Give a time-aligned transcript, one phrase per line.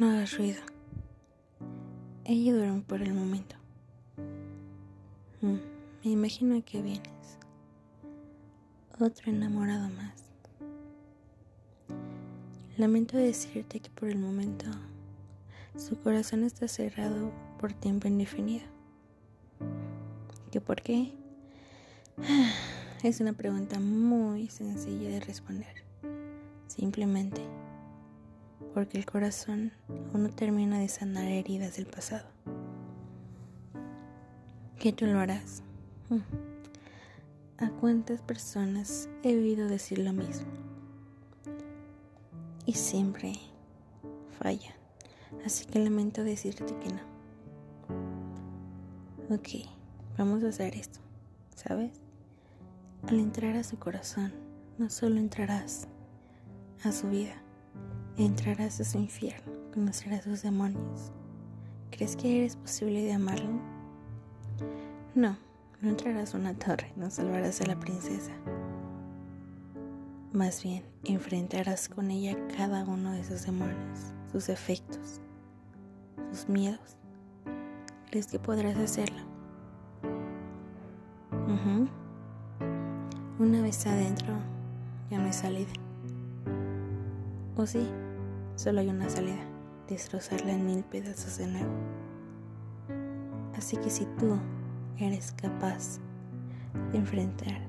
[0.00, 0.62] No hagas ruido.
[2.24, 3.56] Ella duerme por el momento.
[5.42, 5.58] Mm,
[6.02, 7.36] me imagino que vienes.
[8.98, 10.24] Otro enamorado más.
[12.78, 14.64] Lamento decirte que por el momento
[15.76, 18.64] su corazón está cerrado por tiempo indefinido.
[20.50, 21.12] ¿Qué por qué?
[23.02, 25.84] Es una pregunta muy sencilla de responder.
[26.68, 27.42] Simplemente
[28.74, 29.72] porque el corazón
[30.12, 32.26] aún no termina de sanar heridas del pasado.
[34.78, 35.62] ¿Qué tú lo harás?
[36.08, 36.18] Mm.
[37.58, 40.46] ¿A cuántas personas he oído decir lo mismo?
[42.64, 43.34] Y siempre
[44.38, 44.74] fallan.
[45.44, 47.10] Así que lamento decirte que no.
[49.34, 49.68] Ok,
[50.16, 50.98] vamos a hacer esto,
[51.54, 51.92] ¿sabes?
[53.06, 54.32] Al entrar a su corazón,
[54.78, 55.86] no solo entrarás
[56.82, 57.34] a su vida,
[58.24, 61.12] entrarás a su infierno, conocerás sus demonios.
[61.90, 63.50] ¿Crees que eres posible de amarlo?
[65.14, 65.36] No,
[65.80, 68.32] no entrarás a una torre, no salvarás a la princesa.
[70.32, 75.20] Más bien, enfrentarás con ella cada uno de sus demonios, sus efectos,
[76.30, 76.96] sus miedos.
[78.10, 79.30] ¿Crees que podrás hacerlo?
[83.38, 84.34] Una vez adentro,
[85.10, 85.72] ya no hay salida.
[87.56, 87.88] O sí,
[88.60, 89.42] solo hay una salida,
[89.88, 91.72] destrozarla en mil pedazos de nuevo.
[93.56, 94.36] Así que si tú
[94.98, 95.98] eres capaz
[96.92, 97.62] de enfrentar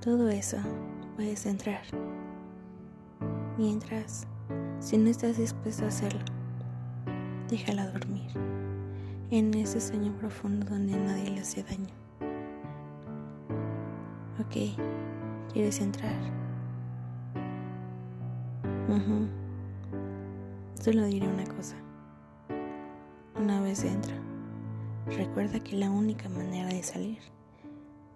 [0.00, 0.56] todo eso,
[1.14, 1.82] puedes entrar.
[3.58, 4.26] Mientras,
[4.80, 6.24] si no estás dispuesto a hacerlo,
[7.50, 8.30] déjala dormir
[9.30, 11.94] en ese sueño profundo donde nadie le hace daño.
[14.40, 14.74] Ok,
[15.52, 16.16] ¿quieres entrar?
[20.82, 21.76] Solo diré una cosa.
[23.36, 24.16] Una vez entra,
[25.06, 27.20] recuerda que la única manera de salir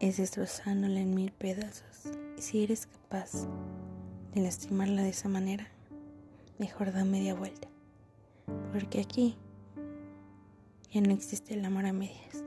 [0.00, 2.10] es destrozándola en mil pedazos.
[2.36, 3.46] Y si eres capaz
[4.34, 5.68] de lastimarla de esa manera,
[6.58, 7.68] mejor da media vuelta.
[8.72, 9.36] Porque aquí
[10.90, 12.45] ya no existe el amor a medias.